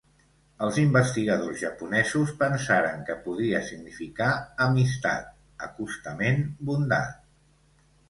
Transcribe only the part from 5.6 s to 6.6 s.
acostament,